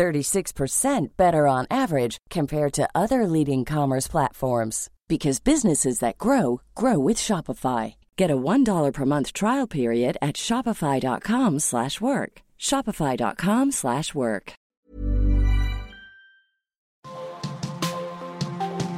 36% 0.00 1.08
better 1.18 1.46
on 1.46 1.66
average 1.70 2.16
compared 2.30 2.72
to 2.72 2.88
other 2.94 3.26
leading 3.26 3.66
commerce 3.66 4.08
platforms 4.08 4.88
because 5.08 5.40
businesses 5.40 5.98
that 5.98 6.16
grow 6.16 6.62
grow 6.74 6.98
with 6.98 7.18
Shopify. 7.18 7.96
Get 8.16 8.30
a 8.30 8.36
$1 8.36 8.94
per 8.94 9.04
month 9.04 9.34
trial 9.34 9.66
period 9.66 10.16
at 10.22 10.36
shopify.com/work. 10.36 12.32
shopify.com/work. 12.58 14.52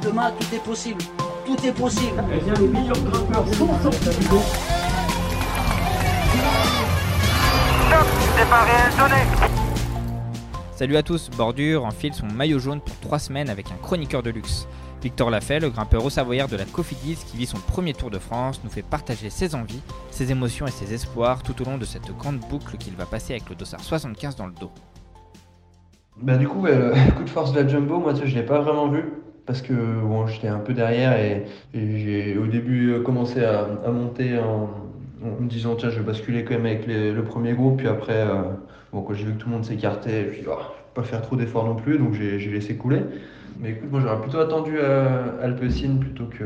Demain 0.03 0.31
tout 0.37 0.53
est 0.55 0.63
possible. 0.63 1.03
Tout 1.45 1.65
est 1.67 1.75
possible. 1.83 2.23
Eh 2.31 2.39
bien, 2.45 2.55
les 2.61 2.67
meilleurs 2.67 3.03
grimpeurs 3.09 3.47
sont 3.55 3.67
sortis 3.83 4.13
du 4.19 4.27
lot. 4.29 4.45
Salut 10.75 10.97
à 10.97 11.03
tous, 11.03 11.29
Bordure 11.37 11.85
enfile 11.85 12.15
son 12.15 12.25
maillot 12.25 12.57
jaune 12.57 12.81
pour 12.81 12.99
3 13.01 13.19
semaines 13.19 13.49
avec 13.51 13.67
un 13.71 13.75
chroniqueur 13.75 14.23
de 14.23 14.31
luxe. 14.31 14.67
Victor 15.03 15.29
Lafay, 15.29 15.59
le 15.59 15.69
grimpeur 15.69 16.03
au 16.03 16.09
Savoyard 16.09 16.47
de 16.47 16.57
la 16.57 16.65
Cofidis 16.65 17.23
qui 17.27 17.37
vit 17.37 17.45
son 17.45 17.59
premier 17.59 17.93
Tour 17.93 18.09
de 18.09 18.17
France, 18.17 18.59
nous 18.63 18.71
fait 18.71 18.81
partager 18.81 19.29
ses 19.29 19.53
envies, 19.53 19.81
ses 20.09 20.31
émotions 20.31 20.65
et 20.65 20.71
ses 20.71 20.91
espoirs 20.91 21.43
tout 21.43 21.61
au 21.61 21.65
long 21.65 21.77
de 21.77 21.85
cette 21.85 22.11
grande 22.17 22.39
boucle 22.39 22.77
qu'il 22.77 22.95
va 22.95 23.05
passer 23.05 23.33
avec 23.33 23.47
le 23.49 23.55
dossard 23.55 23.81
75 23.81 24.35
dans 24.35 24.47
le 24.47 24.53
dos. 24.53 24.71
Bah 26.17 26.37
du 26.37 26.47
coup, 26.47 26.65
le 26.65 27.11
coup 27.17 27.23
de 27.23 27.29
force 27.29 27.53
de 27.53 27.61
la 27.61 27.67
Jumbo, 27.67 27.99
moi, 27.99 28.15
je 28.15 28.33
l'ai 28.33 28.43
pas 28.43 28.61
vraiment 28.61 28.87
vu 28.89 29.13
parce 29.45 29.61
que 29.61 29.75
j'étais 30.25 30.47
un 30.47 30.59
peu 30.59 30.73
derrière 30.73 31.13
et, 31.19 31.45
j'ai 31.73 32.35
au 32.35 32.47
début 32.47 32.93
euh, 32.93 33.03
commencé 33.03 33.43
à 33.43 33.67
monter 33.91 34.39
en, 34.39 34.82
en 35.23 35.41
me 35.41 35.47
disant 35.47 35.75
tiens, 35.75 35.89
je 35.89 35.99
vais 35.99 36.05
basculer 36.05 36.43
quand 36.43 36.53
même 36.53 36.65
avec 36.65 36.85
le 36.87 37.21
premier 37.23 37.53
groupe. 37.53 37.77
Puis 37.77 37.87
après, 37.87 38.21
euh, 38.21 38.41
bon, 38.91 39.01
quand 39.01 39.13
j'ai 39.13 39.25
vu 39.25 39.33
que 39.33 39.37
tout 39.37 39.49
le 39.49 39.55
monde 39.55 39.65
s'écartait, 39.65 40.23
je 40.23 40.27
me 40.27 40.33
suis 40.33 40.41
dit, 40.41 40.47
Oh, 40.49 40.55
vais 40.57 41.01
pas 41.01 41.03
faire 41.03 41.21
trop 41.21 41.35
d'efforts 41.35 41.65
non 41.65 41.75
plus, 41.75 41.97
donc 41.97 42.13
j'ai 42.13 42.39
laissé 42.51 42.75
couler. 42.75 43.01
Mais 43.59 43.71
écoute, 43.71 43.91
moi 43.91 43.99
j'aurais 44.01 44.19
plutôt 44.19 44.39
attendu 44.39 44.73
euh, 44.77 45.43
Alpecin 45.43 45.97
plutôt 45.99 46.25
que, 46.25 46.43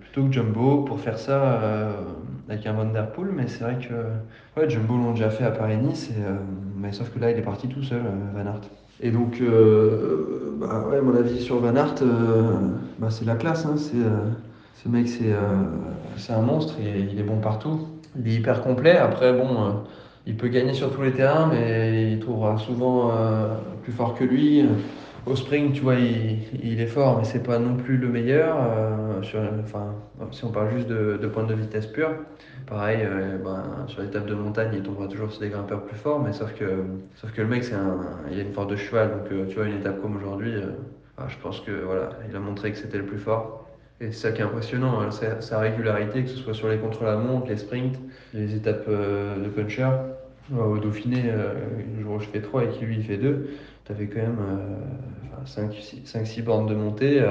plutôt 0.00 0.24
que 0.24 0.32
Jumbo 0.32 0.82
pour 0.82 1.00
faire 1.00 1.18
ça 1.18 1.42
euh, 1.42 1.92
avec 2.48 2.66
un 2.66 2.72
Van 2.74 2.84
Der 2.84 3.10
Poel. 3.12 3.30
Mais 3.34 3.48
c'est 3.48 3.64
vrai 3.64 3.78
que 3.78 4.68
Jumbo 4.68 4.96
l'ont 4.96 5.12
déjà 5.12 5.30
fait 5.30 5.44
à 5.44 5.50
Paris-Nice, 5.50 6.10
et, 6.10 6.22
euh, 6.22 6.34
mais 6.76 6.92
sauf 6.92 7.10
que 7.10 7.18
là 7.18 7.30
il 7.30 7.38
est 7.38 7.42
parti 7.42 7.68
tout 7.68 7.82
seul, 7.82 8.02
Van 8.34 8.46
Aert. 8.46 8.60
Et 9.02 9.10
donc, 9.10 9.42
bah 10.60 10.84
ouais, 10.90 11.00
mon 11.00 11.16
avis 11.16 11.40
sur 11.40 11.58
Van 11.58 11.74
Aert, 11.74 12.04
bah, 12.98 13.08
c'est 13.08 13.24
la 13.24 13.34
classe. 13.34 13.64
Hein, 13.64 13.76
c'est, 13.78 13.96
ce 14.82 14.88
mec, 14.90 15.08
c'est 15.08 15.34
c'est 16.18 16.34
un 16.34 16.42
monstre, 16.42 16.74
et 16.80 17.00
il 17.10 17.18
est 17.18 17.22
bon 17.22 17.38
partout. 17.38 17.80
Il 18.18 18.28
est 18.28 18.34
hyper 18.34 18.62
complet. 18.62 18.96
Après, 18.96 19.32
bon, 19.32 19.62
euh, 19.62 19.70
il 20.26 20.36
peut 20.36 20.48
gagner 20.48 20.74
sur 20.74 20.92
tous 20.94 21.02
les 21.02 21.12
terrains, 21.12 21.48
mais 21.52 22.12
il 22.12 22.18
trouvera 22.20 22.58
souvent 22.58 23.10
euh, 23.12 23.54
plus 23.82 23.92
fort 23.92 24.14
que 24.14 24.24
lui. 24.24 24.64
Au 25.26 25.36
sprint, 25.36 25.74
tu 25.74 25.82
vois, 25.82 25.96
il, 25.96 26.38
il 26.62 26.80
est 26.80 26.86
fort, 26.86 27.18
mais 27.18 27.24
c'est 27.24 27.42
pas 27.42 27.58
non 27.58 27.76
plus 27.76 27.98
le 27.98 28.08
meilleur. 28.08 28.56
euh, 28.58 29.20
enfin, 29.62 29.94
si 30.32 30.44
on 30.44 30.50
parle 30.50 30.70
juste 30.70 30.88
de, 30.88 31.18
de 31.20 31.26
pointe 31.28 31.46
de 31.48 31.54
vitesse 31.54 31.86
pure. 31.86 32.10
Pareil, 32.66 33.06
ben, 33.44 33.84
sur 33.88 34.02
l'étape 34.02 34.26
de 34.26 34.34
montagne, 34.34 34.70
il 34.74 34.82
tombera 34.82 35.08
toujours 35.08 35.30
sur 35.32 35.40
des 35.40 35.48
grimpeurs 35.48 35.84
plus 35.84 35.96
forts, 35.96 36.20
mais 36.20 36.32
sauf 36.32 36.54
que, 36.54 36.84
sauf 37.16 37.32
que 37.32 37.42
le 37.42 37.48
mec, 37.48 37.64
c'est 37.64 37.74
il 38.30 38.38
a 38.38 38.42
une 38.42 38.52
force 38.52 38.68
de 38.68 38.76
cheval. 38.76 39.10
Donc, 39.10 39.48
tu 39.48 39.54
vois, 39.56 39.66
une 39.66 39.76
étape 39.78 40.00
comme 40.00 40.16
aujourd'hui, 40.16 40.54
je 41.28 41.36
pense 41.42 41.60
que 41.60 41.72
voilà, 41.72 42.10
il 42.28 42.34
a 42.36 42.40
montré 42.40 42.72
que 42.72 42.78
c'était 42.78 42.98
le 42.98 43.06
plus 43.06 43.18
fort. 43.18 43.59
Et 44.00 44.12
c'est 44.12 44.28
ça 44.28 44.32
qui 44.32 44.40
est 44.40 44.44
impressionnant, 44.44 45.00
hein, 45.00 45.10
sa, 45.10 45.58
régularité, 45.58 46.22
que 46.22 46.30
ce 46.30 46.36
soit 46.36 46.54
sur 46.54 46.68
les 46.68 46.78
contre-la-montre, 46.78 47.48
les 47.48 47.58
sprints, 47.58 47.98
les 48.32 48.54
étapes 48.54 48.86
euh, 48.88 49.36
de 49.36 49.48
puncher. 49.48 49.90
Ouais, 50.50 50.62
Au 50.62 50.78
Dauphiné, 50.78 51.24
euh, 51.26 51.52
le 51.96 52.02
jour 52.02 52.14
où 52.14 52.20
je 52.20 52.26
fais 52.26 52.40
3 52.40 52.64
et 52.64 52.68
qui 52.68 52.86
lui 52.86 52.96
il 52.96 53.04
fait 53.04 53.18
2, 53.18 53.50
tu 53.84 53.92
avais 53.92 54.06
quand 54.06 54.20
même 54.20 54.38
5-6 55.44 56.42
bornes 56.42 56.66
de 56.66 56.74
montée, 56.74 57.22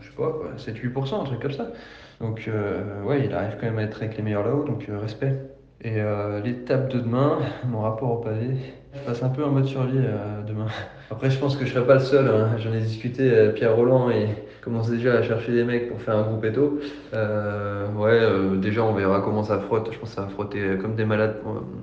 je 0.00 0.06
sais 0.06 0.14
pas, 0.16 0.32
7-8%, 0.56 1.20
un 1.20 1.24
truc 1.24 1.40
comme 1.40 1.52
ça. 1.52 1.72
Donc, 2.20 2.48
euh, 2.48 3.02
ouais, 3.02 3.24
il 3.24 3.34
arrive 3.34 3.56
quand 3.60 3.66
même 3.66 3.78
à 3.78 3.82
être 3.82 4.02
avec 4.02 4.16
les 4.16 4.22
meilleurs 4.22 4.44
là-haut, 4.44 4.64
donc 4.64 4.88
euh, 4.88 4.98
respect. 4.98 5.36
Et 5.80 6.00
euh, 6.00 6.40
l'étape 6.40 6.88
de 6.88 7.00
demain, 7.00 7.40
mon 7.66 7.80
rapport 7.80 8.12
au 8.12 8.16
pavé, 8.16 8.56
je 8.94 9.00
passe 9.00 9.22
un 9.22 9.28
peu 9.28 9.44
en 9.44 9.50
mode 9.50 9.66
survie 9.66 9.98
euh, 9.98 10.42
demain. 10.46 10.66
Après, 11.10 11.30
je 11.30 11.38
pense 11.38 11.56
que 11.56 11.64
je 11.66 11.72
serai 11.72 11.86
pas 11.86 11.94
le 11.94 12.00
seul. 12.00 12.28
hein. 12.28 12.56
J'en 12.58 12.72
ai 12.72 12.80
discuté, 12.80 13.30
euh, 13.30 13.52
Pierre 13.52 13.74
Roland, 13.74 14.10
et 14.10 14.28
commence 14.62 14.88
déjà 14.88 15.14
à 15.14 15.22
chercher 15.22 15.52
des 15.52 15.64
mecs 15.64 15.88
pour 15.90 16.00
faire 16.00 16.16
un 16.16 16.22
groupe 16.22 16.44
éto. 16.44 16.78
Euh, 17.12 17.86
ouais, 17.92 18.10
euh, 18.12 18.56
déjà, 18.56 18.82
on 18.82 18.94
verra 18.94 19.20
comment 19.20 19.42
ça 19.42 19.58
frotte. 19.58 19.90
Je 19.92 19.98
pense 19.98 20.10
que 20.10 20.14
ça 20.14 20.22
va 20.22 20.28
frotter 20.28 20.78
comme 20.80 20.94
des 20.94 21.04
malades 21.04 21.36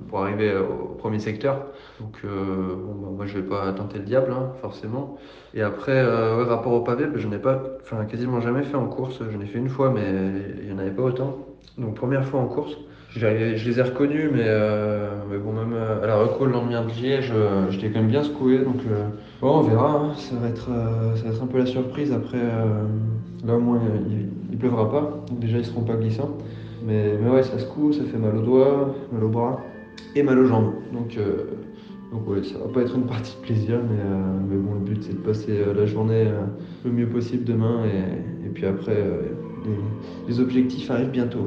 pour, 0.08 0.20
arriver 0.20 0.54
au 0.56 0.94
premier 0.94 1.18
secteur. 1.18 1.66
Donc, 2.00 2.22
bon, 2.24 2.94
bah, 2.94 3.08
moi, 3.16 3.26
je 3.26 3.38
vais 3.38 3.46
pas 3.48 3.72
tenter 3.72 3.98
le 3.98 4.04
diable, 4.04 4.32
hein, 4.32 4.52
forcément. 4.60 5.18
Et 5.54 5.62
après, 5.62 6.02
rapport 6.42 6.72
au 6.72 6.80
pavé, 6.80 7.06
bah, 7.06 7.16
je 7.16 7.28
n'ai 7.28 7.38
pas, 7.38 7.62
enfin, 7.82 8.04
quasiment 8.04 8.40
jamais 8.40 8.62
fait 8.62 8.76
en 8.76 8.86
course. 8.86 9.20
J'en 9.32 9.40
ai 9.40 9.46
fait 9.46 9.58
une 9.58 9.68
fois, 9.68 9.90
mais 9.90 10.02
il 10.60 10.66
n'y 10.66 10.72
en 10.72 10.78
avait 10.78 10.90
pas 10.90 11.02
autant. 11.02 11.38
Donc, 11.78 11.94
première 11.94 12.24
fois 12.24 12.40
en 12.40 12.48
course. 12.48 12.76
Je 13.14 13.26
les 13.68 13.78
ai 13.78 13.82
reconnus, 13.82 14.30
mais, 14.32 14.44
euh, 14.46 15.10
mais 15.30 15.36
bon, 15.36 15.52
même 15.52 15.74
euh, 15.74 16.02
à 16.02 16.06
la 16.06 16.16
recall 16.16 16.46
le 16.48 16.52
lendemain 16.54 16.82
de 16.82 16.90
Liège, 16.90 17.30
euh, 17.34 17.70
j'étais 17.70 17.90
quand 17.90 17.98
même 18.00 18.08
bien 18.08 18.22
secoué. 18.22 18.58
Donc, 18.60 18.76
bon, 19.40 19.58
on 19.58 19.62
verra. 19.62 19.96
hein. 19.96 20.14
Ça, 20.16 20.36
va 20.36 20.48
être, 20.48 20.70
ça 21.16 21.24
va 21.24 21.30
être 21.34 21.42
un 21.42 21.46
peu 21.46 21.58
la 21.58 21.66
surprise. 21.66 22.12
Après, 22.12 22.40
là, 23.46 23.54
au 23.54 23.60
moins, 23.60 23.80
il, 24.08 24.28
il 24.50 24.58
pleuvra 24.58 24.90
pas. 24.90 25.24
Donc, 25.28 25.40
déjà, 25.40 25.58
ils 25.58 25.64
seront 25.64 25.82
pas 25.82 25.94
glissants. 25.94 26.38
Mais, 26.86 27.12
mais 27.22 27.30
ouais, 27.30 27.42
ça 27.42 27.58
secoue, 27.58 27.92
ça 27.92 28.02
fait 28.04 28.18
mal 28.18 28.34
aux 28.36 28.42
doigts, 28.42 28.94
mal 29.12 29.22
aux 29.22 29.28
bras 29.28 29.60
et 30.16 30.22
mal 30.22 30.38
aux 30.38 30.46
jambes. 30.46 30.72
Donc, 30.92 31.18
donc 32.12 32.28
ouais, 32.28 32.42
ça 32.42 32.58
va 32.58 32.68
pas 32.72 32.80
être 32.80 32.96
une 32.96 33.06
partie 33.06 33.36
de 33.36 33.42
plaisir, 33.46 33.78
mais, 33.88 34.02
mais 34.48 34.56
bon, 34.56 34.74
le 34.74 34.80
but 34.80 35.02
c'est 35.02 35.12
de 35.12 35.18
passer 35.18 35.60
la 35.76 35.86
journée 35.86 36.26
le 36.84 36.90
mieux 36.90 37.06
possible 37.06 37.44
demain 37.44 37.84
et, 37.84 38.46
et 38.46 38.48
puis 38.50 38.66
après, 38.66 38.96
les 40.26 40.40
objectifs 40.40 40.90
arrivent 40.90 41.10
bientôt. 41.10 41.46